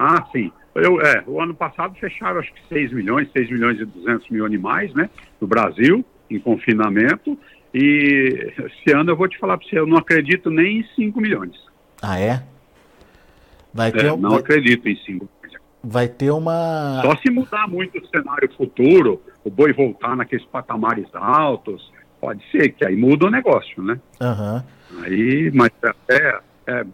Ah, 0.00 0.26
sim. 0.32 0.50
Eu, 0.74 0.98
é, 1.02 1.22
o 1.26 1.42
ano 1.42 1.54
passado 1.54 1.94
fecharam 1.96 2.40
acho 2.40 2.50
que 2.54 2.60
6 2.70 2.92
milhões, 2.92 3.30
6 3.32 3.50
milhões 3.50 3.78
e 3.78 3.84
200 3.84 4.30
mil 4.30 4.46
animais, 4.46 4.94
né, 4.94 5.10
no 5.38 5.46
Brasil, 5.46 6.02
em 6.30 6.38
confinamento. 6.38 7.38
E 7.74 8.50
esse 8.58 8.96
ano 8.96 9.10
eu 9.10 9.16
vou 9.16 9.28
te 9.28 9.38
falar 9.38 9.58
para 9.58 9.68
você, 9.68 9.78
eu 9.78 9.86
não 9.86 9.98
acredito 9.98 10.48
nem 10.48 10.80
em 10.80 10.84
5 10.96 11.20
milhões. 11.20 11.54
Ah, 12.00 12.18
é? 12.18 12.42
Vai 13.74 13.92
ter 13.92 14.06
é, 14.06 14.16
não 14.16 14.30
vai... 14.30 14.38
acredito 14.38 14.88
em 14.88 14.96
5 14.96 15.28
Vai 15.82 16.08
ter 16.08 16.30
uma. 16.30 17.00
Só 17.02 17.16
se 17.16 17.30
mudar 17.30 17.66
muito 17.66 17.98
o 17.98 18.06
cenário 18.08 18.50
futuro, 18.54 19.22
o 19.42 19.50
boi 19.50 19.72
voltar 19.72 20.14
naqueles 20.14 20.44
patamares 20.46 21.06
altos, 21.14 21.90
pode 22.20 22.42
ser 22.50 22.70
que 22.70 22.86
aí 22.86 22.94
muda 22.96 23.26
o 23.26 23.30
negócio, 23.30 23.82
né? 23.82 23.98
Uhum. 24.20 25.02
Aí, 25.02 25.50
mas 25.54 25.70
é, 26.10 26.38
é, 26.66 26.84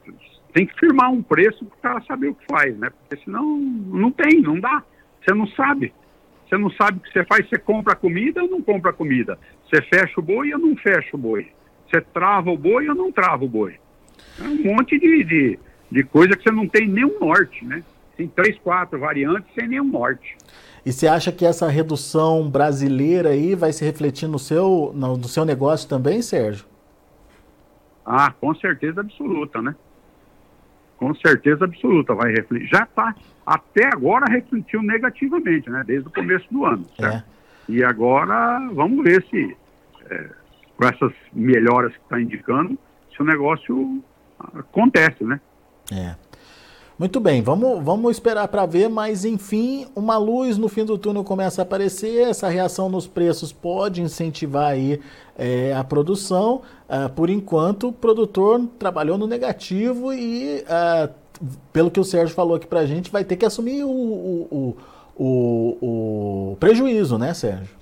tem 0.57 0.65
que 0.65 0.75
firmar 0.81 1.13
um 1.13 1.23
preço 1.23 1.67
para 1.67 1.77
o 1.77 1.83
cara 1.83 2.05
saber 2.07 2.29
o 2.29 2.35
que 2.35 2.47
faz, 2.51 2.75
né? 2.79 2.89
Porque 2.89 3.23
senão 3.23 3.59
não 3.59 4.11
tem, 4.11 4.41
não 4.41 4.59
dá. 4.59 4.83
Você 5.21 5.35
não 5.35 5.47
sabe. 5.49 5.93
Você 6.49 6.57
não 6.57 6.71
sabe 6.71 6.97
o 6.97 7.01
que 7.03 7.13
você 7.13 7.23
faz, 7.27 7.47
você 7.47 7.59
compra 7.59 7.95
comida 7.95 8.43
ou 8.43 8.49
não 8.49 8.63
compra 8.63 8.91
comida. 8.91 9.39
Você 9.69 9.83
fecha 9.83 10.19
o 10.19 10.23
boi 10.23 10.55
ou 10.55 10.59
não 10.59 10.75
fecha 10.75 11.11
o 11.13 11.19
boi. 11.19 11.49
Você 11.87 12.01
trava 12.01 12.51
o 12.51 12.57
boi 12.57 12.89
ou 12.89 12.95
não 12.95 13.13
trava 13.13 13.45
o 13.45 13.49
boi. 13.49 13.75
É 14.41 14.45
um 14.45 14.77
monte 14.77 14.99
de, 14.99 15.25
de, 15.25 15.59
de 15.93 16.03
coisa 16.05 16.35
que 16.35 16.43
você 16.43 16.51
não 16.51 16.67
tem 16.67 16.89
nenhum 16.89 17.21
norte, 17.21 17.63
né? 17.63 17.85
Tem 18.17 18.27
três, 18.27 18.59
quatro 18.61 18.99
variantes 18.99 19.53
sem 19.55 19.69
nenhum 19.69 19.85
norte. 19.85 20.39
E 20.87 20.91
você 20.91 21.07
acha 21.07 21.31
que 21.31 21.45
essa 21.45 21.69
redução 21.69 22.49
brasileira 22.49 23.29
aí 23.29 23.55
vai 23.55 23.75
se 23.75 23.85
refletir 23.85 24.27
no 24.27 24.39
seu, 24.39 24.91
no, 24.95 25.19
no 25.19 25.29
seu 25.29 25.45
negócio 25.45 25.87
também, 25.87 26.23
Sérgio? 26.23 26.65
Ah, 28.07 28.33
com 28.41 28.55
certeza 28.55 29.03
absoluta, 29.03 29.61
né? 29.61 29.75
Com 30.97 31.15
certeza 31.15 31.65
absoluta 31.65 32.15
vai 32.15 32.33
refletir. 32.33 32.69
Já 32.69 32.85
está, 32.85 33.15
até 33.45 33.87
agora 33.87 34.27
refletiu 34.31 34.83
negativamente, 34.83 35.69
né? 35.71 35.85
Desde 35.87 36.09
o 36.09 36.13
começo 36.13 36.47
do 36.51 36.65
ano, 36.65 36.85
certo? 36.99 37.17
É. 37.17 37.37
E 37.69 37.85
agora 37.85 38.61
vamos 38.73 39.05
ver 39.05 39.25
se, 39.29 39.57
é, 40.09 40.31
com 40.77 40.87
essas 40.87 41.13
melhoras 41.33 41.93
que 41.93 42.03
está 42.03 42.21
indicando, 42.21 42.79
se 43.15 43.21
o 43.21 43.25
negócio 43.25 44.03
acontece, 44.39 45.25
né? 45.25 45.41
É. 45.93 46.15
Muito 46.99 47.21
bem, 47.21 47.43
vamos, 47.43 47.85
vamos 47.85 48.13
esperar 48.13 48.49
para 48.49 48.65
ver, 48.65 48.89
mas 48.89 49.23
enfim, 49.23 49.87
uma 49.95 50.17
luz 50.17 50.57
no 50.57 50.67
fim 50.67 50.83
do 50.83 50.97
túnel 50.97 51.23
começa 51.23 51.61
a 51.61 51.63
aparecer, 51.63 52.27
essa 52.27 52.49
reação 52.49 52.89
nos 52.89 53.07
preços 53.07 53.53
pode 53.53 54.01
incentivar 54.01 54.73
aí 54.73 54.99
é, 55.37 55.75
a 55.75 55.85
produção. 55.85 56.63
Uh, 56.89 57.13
por 57.15 57.29
enquanto, 57.29 57.89
o 57.89 57.93
produtor 57.93 58.67
trabalhou 58.79 59.19
no 59.19 59.27
negativo 59.27 60.11
e, 60.11 60.63
uh, 60.63 61.13
pelo 61.71 61.91
que 61.91 62.01
o 62.01 62.05
Sérgio 62.05 62.35
falou 62.35 62.57
aqui 62.57 62.67
para 62.67 62.81
a 62.81 62.87
gente, 62.87 63.11
vai 63.11 63.25
ter 63.25 63.37
que 63.37 63.45
assumir 63.45 63.85
o, 63.85 63.91
o, 63.91 64.77
o, 65.15 66.53
o, 66.53 66.57
prejuízo, 66.59 67.19
né, 67.19 67.35
Sérgio? 67.35 67.77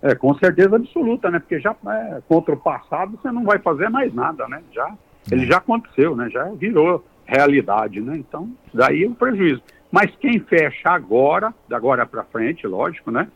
É, 0.00 0.14
com 0.14 0.34
certeza 0.38 0.76
absoluta, 0.76 1.30
né? 1.30 1.40
Porque 1.40 1.60
já 1.60 1.76
é, 1.88 2.22
contra 2.26 2.54
o 2.54 2.58
passado 2.58 3.18
você 3.20 3.30
não 3.30 3.44
vai 3.44 3.58
fazer 3.58 3.90
mais 3.90 4.14
nada, 4.14 4.48
né? 4.48 4.62
Já, 4.72 4.94
ele 5.30 5.44
é. 5.44 5.46
já 5.46 5.58
aconteceu, 5.58 6.16
né? 6.16 6.30
Já 6.30 6.44
virou 6.52 7.04
realidade, 7.26 8.00
né? 8.00 8.16
Então, 8.16 8.50
daí 8.72 9.04
o 9.04 9.14
prejuízo. 9.14 9.62
Mas 9.90 10.14
quem 10.16 10.40
fecha 10.40 10.90
agora, 10.90 11.54
da 11.68 11.76
agora 11.76 12.06
para 12.06 12.24
frente, 12.24 12.66
lógico, 12.66 13.10
né? 13.10 13.28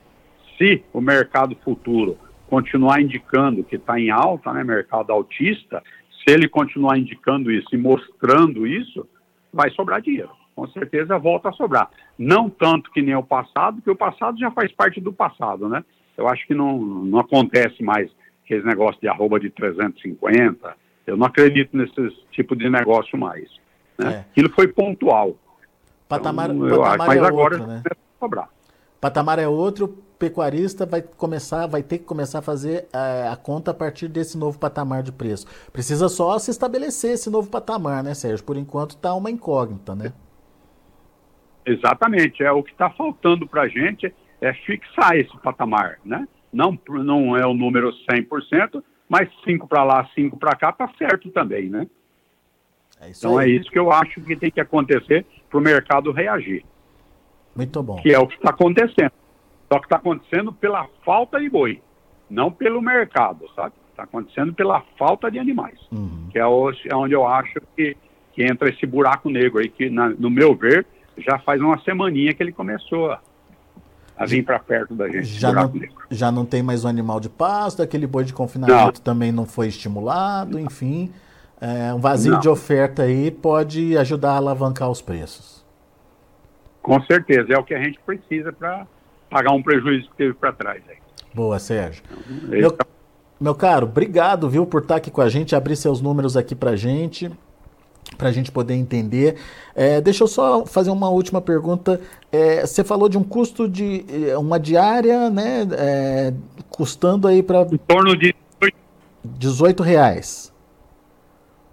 Se 0.56 0.82
o 0.92 1.00
mercado 1.00 1.56
futuro 1.64 2.18
continuar 2.48 3.00
indicando 3.00 3.64
que 3.64 3.76
está 3.76 3.98
em 3.98 4.10
alta, 4.10 4.52
né, 4.52 4.64
mercado 4.64 5.12
autista, 5.12 5.82
se 6.10 6.34
ele 6.34 6.48
continuar 6.48 6.98
indicando 6.98 7.50
isso 7.50 7.68
e 7.72 7.78
mostrando 7.78 8.66
isso, 8.66 9.08
vai 9.52 9.70
sobrar 9.70 10.02
dinheiro. 10.02 10.30
Com 10.54 10.66
certeza 10.68 11.16
volta 11.16 11.48
a 11.48 11.52
sobrar. 11.52 11.88
Não 12.18 12.50
tanto 12.50 12.90
que 12.90 13.00
nem 13.00 13.14
o 13.14 13.22
passado, 13.22 13.76
porque 13.76 13.90
o 13.90 13.96
passado 13.96 14.38
já 14.38 14.50
faz 14.50 14.70
parte 14.72 15.00
do 15.00 15.12
passado, 15.12 15.68
né? 15.68 15.84
Eu 16.16 16.28
acho 16.28 16.46
que 16.46 16.54
não, 16.54 16.78
não 16.78 17.20
acontece 17.20 17.82
mais 17.82 18.10
aqueles 18.44 18.64
negócios 18.64 19.00
de 19.00 19.08
arroba 19.08 19.40
de 19.40 19.48
350. 19.48 20.76
Eu 21.06 21.16
não 21.16 21.26
acredito 21.26 21.76
nesse 21.76 21.94
tipo 22.32 22.54
de 22.54 22.68
negócio 22.68 23.16
mais. 23.16 23.48
Né? 24.04 24.14
É. 24.14 24.18
Aquilo 24.30 24.50
foi 24.50 24.68
pontual. 24.68 25.36
Patamar, 26.08 26.50
então, 26.50 26.68
patamar 26.68 26.88
acho, 26.88 26.98
mas 26.98 27.16
é 27.16 27.26
agora 27.26 27.54
outro, 27.54 27.66
né? 27.66 27.82
cobrar. 28.18 28.48
Patamar 29.00 29.38
é 29.38 29.46
outro, 29.46 29.88
pecuarista 30.18 30.84
vai 30.84 31.00
começar, 31.00 31.66
vai 31.66 31.82
ter 31.82 31.98
que 31.98 32.04
começar 32.04 32.40
a 32.40 32.42
fazer 32.42 32.86
a, 32.92 32.98
é, 32.98 33.28
a, 33.28 33.36
conta 33.36 33.70
a 33.70 33.74
partir 33.74 34.08
desse 34.08 34.36
novo 34.36 34.58
patamar 34.58 35.02
de 35.02 35.12
preço. 35.12 35.46
Precisa 35.72 36.08
só 36.08 36.38
se 36.38 36.50
estabelecer 36.50 37.12
esse 37.12 37.30
novo 37.30 37.48
patamar, 37.48 38.02
né, 38.02 38.12
Sérgio? 38.12 38.44
Por 38.44 38.56
enquanto 38.56 38.90
está 38.90 39.14
uma 39.14 39.30
incógnita, 39.30 39.94
né? 39.94 40.12
Exatamente. 41.64 42.42
É 42.42 42.50
o 42.52 42.62
que 42.62 42.72
está 42.72 42.90
faltando 42.90 43.46
para 43.46 43.62
a 43.62 43.68
gente 43.68 44.12
é 44.40 44.52
fixar 44.52 45.16
esse 45.16 45.36
patamar, 45.38 45.98
né? 46.04 46.26
Não, 46.52 46.76
não 46.88 47.36
é 47.36 47.46
o 47.46 47.54
número 47.54 47.92
100%, 48.10 48.82
mas 49.08 49.28
5 49.44 49.68
para 49.68 49.84
lá, 49.84 50.08
5 50.14 50.36
para 50.36 50.56
cá, 50.56 50.72
tá 50.72 50.90
certo 50.98 51.30
também, 51.30 51.68
né? 51.68 51.86
É 53.00 53.10
então 53.10 53.38
aí. 53.38 53.50
é 53.50 53.54
isso 53.56 53.70
que 53.70 53.78
eu 53.78 53.90
acho 53.90 54.20
que 54.20 54.36
tem 54.36 54.50
que 54.50 54.60
acontecer 54.60 55.24
para 55.48 55.58
o 55.58 55.62
mercado 55.62 56.12
reagir. 56.12 56.64
Muito 57.56 57.82
bom. 57.82 57.96
Que 57.96 58.12
é 58.12 58.18
o 58.18 58.26
que 58.26 58.34
está 58.34 58.50
acontecendo. 58.50 59.12
Só 59.72 59.78
que 59.78 59.86
está 59.86 59.96
acontecendo 59.96 60.52
pela 60.52 60.86
falta 61.04 61.38
de 61.40 61.48
boi, 61.48 61.80
não 62.28 62.50
pelo 62.50 62.82
mercado, 62.82 63.46
sabe? 63.54 63.72
Está 63.90 64.02
acontecendo 64.02 64.52
pela 64.52 64.82
falta 64.98 65.30
de 65.30 65.38
animais, 65.38 65.78
uhum. 65.92 66.28
que 66.30 66.38
é, 66.38 66.42
é, 66.42 66.94
onde 66.94 67.14
eu 67.14 67.26
acho 67.26 67.60
que, 67.76 67.96
que 68.32 68.42
entra 68.42 68.68
esse 68.68 68.84
buraco 68.84 69.30
negro 69.30 69.60
aí, 69.60 69.68
que 69.68 69.88
na, 69.88 70.08
no 70.08 70.28
meu 70.28 70.54
ver, 70.56 70.86
já 71.16 71.38
faz 71.38 71.60
uma 71.60 71.78
semaninha 71.82 72.34
que 72.34 72.42
ele 72.42 72.50
começou 72.50 73.12
a, 73.12 73.20
a 74.16 74.26
vir 74.26 74.44
para 74.44 74.58
perto 74.58 74.94
da 74.94 75.08
gente. 75.08 75.26
Já 75.26 75.52
não, 75.52 75.72
já 76.10 76.32
não 76.32 76.44
tem 76.44 76.62
mais 76.62 76.82
o 76.82 76.86
um 76.88 76.90
animal 76.90 77.20
de 77.20 77.28
pasto, 77.28 77.80
aquele 77.80 78.08
boi 78.08 78.24
de 78.24 78.32
confinamento 78.32 78.98
não. 78.98 79.04
também 79.04 79.30
não 79.30 79.46
foi 79.46 79.68
estimulado, 79.68 80.58
enfim. 80.58 81.12
É, 81.60 81.92
um 81.92 81.98
vazio 81.98 82.32
Não. 82.32 82.40
de 82.40 82.48
oferta 82.48 83.02
aí 83.02 83.30
pode 83.30 83.96
ajudar 83.98 84.32
a 84.32 84.36
alavancar 84.36 84.90
os 84.90 85.02
preços. 85.02 85.62
Com 86.80 87.00
certeza, 87.02 87.52
é 87.52 87.58
o 87.58 87.62
que 87.62 87.74
a 87.74 87.82
gente 87.82 88.00
precisa 88.06 88.50
para 88.52 88.86
pagar 89.28 89.52
um 89.52 89.62
prejuízo 89.62 90.08
que 90.08 90.16
teve 90.16 90.32
para 90.32 90.52
trás. 90.52 90.82
Aí. 90.88 90.96
Boa, 91.34 91.58
Sérgio. 91.58 92.02
Então, 92.44 92.50
meu, 92.50 92.76
meu, 93.38 93.54
caro, 93.54 93.86
obrigado, 93.86 94.48
viu, 94.48 94.66
por 94.66 94.82
estar 94.82 94.96
aqui 94.96 95.10
com 95.10 95.20
a 95.20 95.28
gente, 95.28 95.54
abrir 95.54 95.76
seus 95.76 96.00
números 96.00 96.36
aqui 96.36 96.54
para 96.54 96.70
a 96.70 96.76
gente, 96.76 97.30
para 98.16 98.28
a 98.28 98.32
gente 98.32 98.50
poder 98.50 98.74
entender. 98.74 99.36
É, 99.74 100.00
deixa 100.00 100.24
eu 100.24 100.28
só 100.28 100.64
fazer 100.64 100.90
uma 100.90 101.10
última 101.10 101.42
pergunta. 101.42 102.00
É, 102.32 102.66
você 102.66 102.82
falou 102.82 103.08
de 103.08 103.18
um 103.18 103.22
custo 103.22 103.68
de 103.68 104.04
é, 104.30 104.36
uma 104.38 104.58
diária, 104.58 105.28
né, 105.28 105.68
é, 105.72 106.34
custando 106.70 107.28
aí 107.28 107.42
para... 107.42 107.62
Em 107.70 107.76
torno 107.76 108.16
de 108.16 108.34
18 109.22 109.82
reais. 109.82 110.49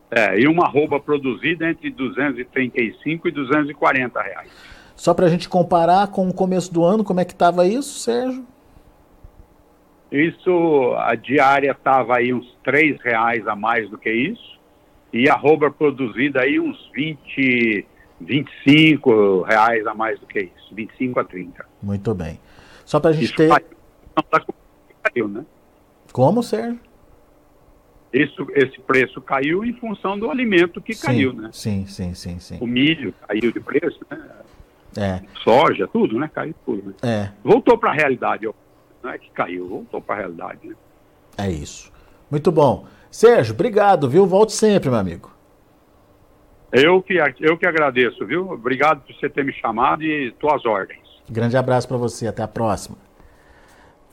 É, 0.09 0.39
e 0.39 0.47
uma 0.47 0.65
arroba 0.65 0.99
produzida 0.99 1.69
entre 1.69 1.89
235 1.89 3.27
e 3.27 3.31
240 3.31 4.21
reais. 4.21 4.49
Só 4.95 5.13
para 5.13 5.25
a 5.25 5.29
gente 5.29 5.49
comparar 5.49 6.07
com 6.07 6.27
o 6.27 6.33
começo 6.33 6.73
do 6.73 6.83
ano, 6.83 7.03
como 7.03 7.19
é 7.19 7.25
que 7.25 7.33
estava 7.33 7.67
isso, 7.67 7.99
Sérgio? 7.99 8.45
Isso, 10.11 10.95
a 10.97 11.13
diária 11.15 11.71
estava 11.71 12.17
aí 12.17 12.33
uns 12.33 12.47
3 12.63 12.99
reais 13.01 13.45
a 13.47 13.55
mais 13.55 13.89
do 13.89 13.97
que 13.97 14.09
isso, 14.09 14.57
e 15.11 15.29
a 15.29 15.33
arroba 15.33 15.69
produzida 15.69 16.41
aí 16.41 16.59
uns 16.59 16.89
20, 16.93 17.85
25 18.21 19.41
reais 19.41 19.85
a 19.85 19.93
mais 19.93 20.19
do 20.19 20.25
que 20.25 20.39
isso, 20.39 20.73
25 20.73 21.19
a 21.19 21.23
30. 21.25 21.65
Muito 21.83 22.15
bem. 22.15 22.39
Só 22.85 22.99
para 22.99 23.09
a 23.09 23.13
gente 23.13 23.25
isso 23.25 23.35
ter... 23.35 23.49
Caiu, 25.03 25.27
né? 25.27 25.45
Como, 26.13 26.41
Sérgio? 26.41 26.79
Isso, 28.17 28.47
esse 28.55 28.79
preço 28.79 29.21
caiu 29.21 29.63
em 29.63 29.73
função 29.73 30.17
do 30.17 30.31
alimento 30.31 30.81
que 30.81 30.93
sim, 30.93 31.05
caiu, 31.05 31.33
né? 31.33 31.49
Sim, 31.51 31.85
sim, 31.85 32.13
sim, 32.13 32.39
sim. 32.39 32.57
O 32.59 32.67
milho 32.67 33.13
caiu 33.27 33.51
de 33.51 33.59
preço, 33.59 33.99
né? 34.09 34.19
É. 34.97 35.21
Soja, 35.43 35.87
tudo, 35.87 36.17
né? 36.17 36.29
Caiu 36.33 36.55
tudo. 36.65 36.89
Né? 36.89 36.95
É. 37.03 37.31
Voltou 37.43 37.77
para 37.77 37.91
a 37.91 37.93
realidade, 37.93 38.49
não 39.03 39.11
é 39.11 39.17
que 39.17 39.29
caiu, 39.31 39.67
voltou 39.67 40.01
para 40.01 40.15
a 40.15 40.17
realidade, 40.19 40.67
né? 40.67 40.75
É 41.37 41.51
isso. 41.51 41.91
Muito 42.31 42.51
bom. 42.51 42.87
Sérgio, 43.11 43.53
obrigado, 43.53 44.09
viu? 44.09 44.25
Volte 44.25 44.53
sempre, 44.53 44.89
meu 44.89 44.99
amigo. 44.99 45.31
Eu 46.71 47.01
que, 47.01 47.17
eu 47.39 47.57
que 47.57 47.65
agradeço, 47.65 48.25
viu? 48.25 48.51
Obrigado 48.51 49.01
por 49.01 49.15
você 49.15 49.29
ter 49.29 49.45
me 49.45 49.53
chamado 49.53 50.03
e 50.03 50.31
tuas 50.33 50.65
ordens. 50.65 50.99
Grande 51.29 51.55
abraço 51.55 51.87
para 51.87 51.97
você, 51.97 52.27
até 52.27 52.43
a 52.43 52.47
próxima. 52.47 52.97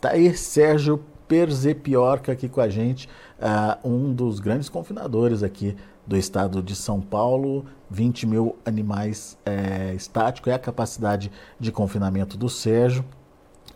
Tá 0.00 0.10
aí 0.10 0.34
Sérgio 0.34 1.02
Perzepiorca 1.34 2.30
aqui 2.30 2.48
com 2.48 2.60
a 2.60 2.68
gente 2.68 3.08
uh, 3.40 3.88
um 3.88 4.14
dos 4.14 4.38
grandes 4.38 4.68
confinadores 4.68 5.42
aqui 5.42 5.76
do 6.06 6.16
estado 6.16 6.62
de 6.62 6.76
São 6.76 7.00
Paulo, 7.00 7.64
20 7.90 8.24
mil 8.24 8.56
animais 8.64 9.36
é, 9.44 9.92
estáticos, 9.96 10.52
é 10.52 10.54
a 10.54 10.58
capacidade 10.60 11.32
de 11.58 11.72
confinamento 11.72 12.36
do 12.36 12.48
Sérgio 12.48 13.04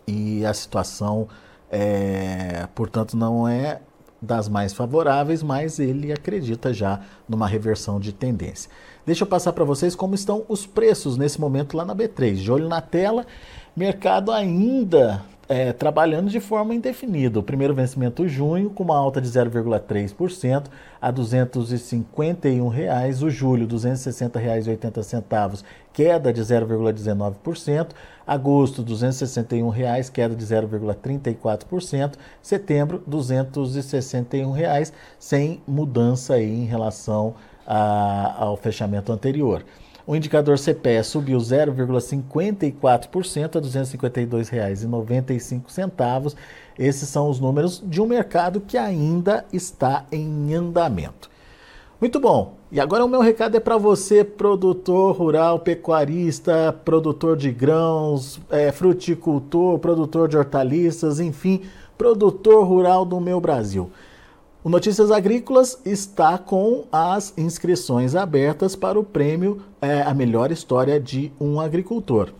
e 0.07 0.45
a 0.45 0.53
situação, 0.53 1.27
é, 1.69 2.65
portanto, 2.73 3.17
não 3.17 3.45
é 3.45 3.81
das 4.21 4.47
mais 4.47 4.71
favoráveis, 4.71 5.43
mas 5.43 5.79
ele 5.79 6.13
acredita 6.13 6.73
já 6.73 7.01
numa 7.27 7.45
reversão 7.45 7.99
de 7.99 8.13
tendência. 8.13 8.71
Deixa 9.05 9.25
eu 9.25 9.27
passar 9.27 9.51
para 9.51 9.65
vocês 9.65 9.95
como 9.95 10.15
estão 10.15 10.45
os 10.47 10.65
preços 10.65 11.17
nesse 11.17 11.41
momento 11.41 11.75
lá 11.75 11.83
na 11.83 11.93
B3. 11.93 12.35
De 12.35 12.49
olho 12.49 12.69
na 12.69 12.79
tela, 12.79 13.25
mercado 13.75 14.31
ainda 14.31 15.25
é, 15.49 15.73
trabalhando 15.73 16.29
de 16.29 16.39
forma 16.39 16.75
indefinida. 16.75 17.39
O 17.39 17.43
primeiro 17.43 17.73
vencimento 17.73 18.27
junho 18.27 18.69
com 18.69 18.83
uma 18.83 18.95
alta 18.95 19.19
de 19.19 19.27
0,3% 19.27 20.67
a 21.01 21.09
251 21.09 22.67
reais. 22.67 23.23
o 23.23 23.31
julho 23.31 23.65
R$ 23.65 23.73
260,80, 23.73 25.63
queda 25.91 26.31
de 26.31 26.39
0,19%, 26.39 27.87
agosto 28.27 28.83
261 28.83 29.69
reais, 29.69 30.07
queda 30.07 30.35
de 30.35 30.45
0,34%, 30.45 32.13
setembro 32.43 33.03
261 33.07 34.51
reais, 34.51 34.93
sem 35.17 35.63
mudança 35.67 36.35
aí 36.35 36.47
em 36.47 36.65
relação 36.65 37.33
a, 37.65 38.35
ao 38.37 38.55
fechamento 38.55 39.11
anterior. 39.11 39.65
O 40.09 40.15
indicador 40.15 40.57
CPE 40.57 41.03
subiu 41.03 41.37
0,54% 41.37 43.55
a 43.55 43.59
R$ 43.59 43.67
252,95. 43.67 46.35
Esses 46.79 47.07
são 47.07 47.29
os 47.29 47.39
números 47.39 47.83
de 47.85 48.01
um 48.01 48.07
mercado 48.07 48.59
que 48.59 48.75
ainda 48.75 49.45
está 49.53 50.07
em 50.11 50.55
andamento. 50.55 51.29
Muito 52.01 52.19
bom. 52.19 52.55
E 52.71 52.79
agora 52.79 53.05
o 53.05 53.07
meu 53.07 53.21
recado 53.21 53.55
é 53.55 53.59
para 53.59 53.77
você, 53.77 54.23
produtor 54.23 55.15
rural, 55.15 55.59
pecuarista, 55.59 56.75
produtor 56.83 57.37
de 57.37 57.51
grãos, 57.51 58.41
é, 58.49 58.71
fruticultor, 58.71 59.77
produtor 59.77 60.27
de 60.27 60.37
hortaliças, 60.37 61.19
enfim, 61.19 61.61
produtor 61.95 62.65
rural 62.65 63.05
do 63.05 63.21
meu 63.21 63.39
Brasil. 63.39 63.91
O 64.61 64.67
Notícias 64.67 65.09
Agrícolas 65.09 65.79
está 65.85 66.37
com 66.37 66.83
as 66.91 67.33
inscrições 67.37 68.13
abertas 68.13 68.75
para 68.75 68.99
o 68.99 69.05
prêmio 69.05 69.61
é, 69.81 70.01
A 70.01 70.13
Melhor 70.13 70.51
História 70.51 70.99
de 70.99 71.31
um 71.39 71.61
Agricultor. 71.61 72.33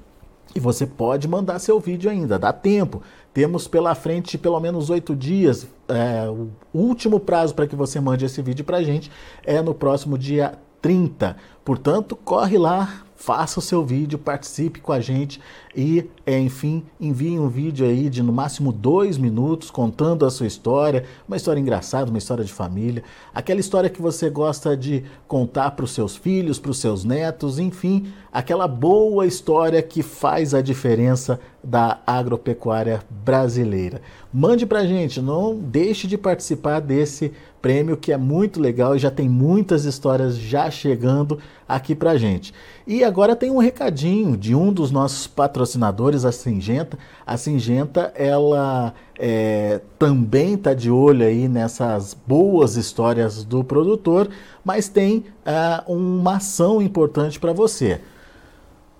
E 0.54 0.60
você 0.60 0.86
pode 0.86 1.30
mandar 1.30 1.60
seu 1.60 1.80
vídeo 1.80 2.12
ainda, 2.12 2.38
dá 2.38 2.52
tempo. 2.52 3.02
Temos 3.34 3.70
pela 3.70 3.96
frente 3.96 4.38
pelo 4.38 4.60
menos 4.60 4.90
oito 4.90 5.16
dias. 5.16 5.66
É, 5.88 6.30
o 6.30 6.50
último 6.74 7.22
prazo 7.22 7.56
para 7.56 7.68
que 7.68 7.76
você 7.76 8.02
mande 8.02 8.26
esse 8.26 8.42
vídeo 8.42 8.66
para 8.66 8.78
a 8.78 8.84
gente 8.84 9.10
é 9.46 9.62
no 9.62 9.74
próximo 9.74 10.18
dia 10.18 10.60
30. 10.82 11.38
Portanto, 11.64 12.18
corre 12.18 12.58
lá, 12.58 13.06
faça 13.20 13.60
o 13.60 13.62
seu 13.62 13.86
vídeo, 13.86 14.18
participe 14.18 14.80
com 14.80 14.94
a 14.94 15.02
gente 15.02 15.42
e, 15.76 16.10
é, 16.26 16.40
enfim, 16.40 16.86
envie 17.00 17.38
um 17.38 17.50
vídeo 17.50 17.86
aí 17.86 18.10
de 18.10 18.24
no 18.24 18.32
máximo 18.32 18.72
dois 18.72 19.18
minutos 19.18 19.70
contando 19.70 20.26
a 20.26 20.32
sua 20.32 20.48
história, 20.48 21.04
uma 21.28 21.36
história 21.36 21.60
engraçada, 21.60 22.10
uma 22.10 22.18
história 22.18 22.46
de 22.46 22.54
família, 22.54 23.04
aquela 23.34 23.60
história 23.60 23.90
que 23.90 24.02
você 24.02 24.30
gosta 24.30 24.76
de 24.76 25.04
contar 25.28 25.72
para 25.72 25.84
os 25.84 25.92
seus 25.92 26.16
filhos, 26.16 26.60
para 26.60 26.72
os 26.72 26.80
seus 26.80 27.04
netos, 27.04 27.60
enfim, 27.60 28.08
aquela 28.32 28.68
boa 28.68 29.26
história 29.26 29.82
que 29.82 30.04
faz 30.04 30.54
a 30.54 30.62
diferença 30.62 31.40
da 31.64 32.00
agropecuária 32.06 33.02
brasileira. 33.10 34.02
Mande 34.34 34.66
para 34.66 34.86
gente, 34.86 35.22
não 35.22 35.58
deixe 35.58 36.08
de 36.08 36.18
participar 36.18 36.80
desse 36.80 37.34
prêmio 37.62 37.98
que 37.98 38.12
é 38.12 38.18
muito 38.18 38.60
legal 38.60 38.96
e 38.96 39.00
já 39.00 39.12
tem 39.12 39.28
muitas 39.28 39.84
histórias 39.84 40.38
já 40.38 40.72
chegando 40.72 41.40
aqui 41.68 41.94
para 41.94 42.18
gente. 42.18 42.54
E 42.88 43.04
agora 43.04 43.36
tem 43.36 43.52
um 43.52 43.58
recadinho 43.58 44.38
de 44.38 44.56
um 44.56 44.72
dos 44.72 44.92
nossos 44.92 45.28
patrocinadores, 45.28 46.26
a 46.26 46.32
Singenta. 46.32 46.98
A 47.26 47.38
Singenta, 47.38 48.14
ela 48.16 48.94
é, 49.20 49.82
também 50.00 50.54
está 50.54 50.74
de 50.74 50.90
olho 50.90 51.26
aí 51.26 51.50
nessas 51.50 52.14
boas 52.14 52.78
histórias 52.78 53.44
do 53.44 53.64
produtor, 53.66 54.30
mas 54.64 54.88
tem 54.88 55.26
uh, 55.46 55.92
uma 55.94 56.38
ação 56.38 56.82
importante 56.82 57.38
para 57.38 57.52
você. 57.52 58.00